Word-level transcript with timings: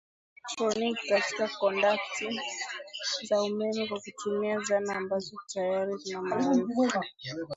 mtiririko 0.01 0.65
wa 0.65 0.71
elektroni 0.71 0.95
katika 1.09 1.47
kondakta 1.59 2.31
za 3.27 3.41
umeme 3.41 3.87
kwa 3.87 3.99
kutumia 3.99 4.59
zana 4.59 4.95
ambazo 4.95 5.35
tayari 5.53 5.97
zina 5.97 6.21
maarifa 6.21 7.03